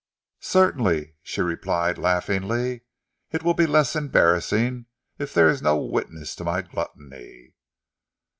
"Certainly," 0.39 1.13
she 1.21 1.41
replied 1.41 1.99
laughingly. 1.99 2.81
"It 3.29 3.43
will 3.43 3.53
be 3.53 3.67
less 3.67 3.95
embarrassing 3.95 4.87
if 5.19 5.31
there 5.31 5.47
is 5.47 5.61
no 5.61 5.77
witness 5.77 6.39
of 6.39 6.47
my 6.47 6.63
gluttony." 6.63 7.53